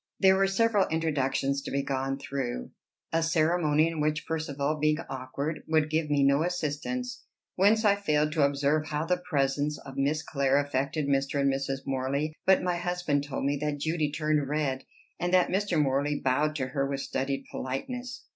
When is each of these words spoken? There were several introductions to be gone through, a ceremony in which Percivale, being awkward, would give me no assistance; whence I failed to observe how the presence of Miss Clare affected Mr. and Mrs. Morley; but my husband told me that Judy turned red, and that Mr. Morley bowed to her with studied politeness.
There 0.19 0.35
were 0.35 0.47
several 0.47 0.87
introductions 0.87 1.61
to 1.61 1.69
be 1.69 1.83
gone 1.83 2.17
through, 2.17 2.71
a 3.13 3.21
ceremony 3.21 3.87
in 3.87 3.99
which 3.99 4.25
Percivale, 4.25 4.79
being 4.79 4.97
awkward, 5.07 5.59
would 5.67 5.91
give 5.91 6.09
me 6.09 6.23
no 6.23 6.41
assistance; 6.41 7.21
whence 7.55 7.85
I 7.85 7.95
failed 7.95 8.31
to 8.31 8.41
observe 8.43 8.87
how 8.87 9.05
the 9.05 9.21
presence 9.29 9.77
of 9.77 9.97
Miss 9.97 10.23
Clare 10.23 10.57
affected 10.57 11.05
Mr. 11.07 11.39
and 11.39 11.53
Mrs. 11.53 11.85
Morley; 11.85 12.33
but 12.47 12.63
my 12.63 12.77
husband 12.77 13.25
told 13.25 13.45
me 13.45 13.57
that 13.61 13.77
Judy 13.77 14.11
turned 14.11 14.49
red, 14.49 14.85
and 15.19 15.31
that 15.35 15.49
Mr. 15.51 15.79
Morley 15.79 16.19
bowed 16.19 16.55
to 16.55 16.69
her 16.69 16.89
with 16.89 17.01
studied 17.01 17.45
politeness. 17.51 18.25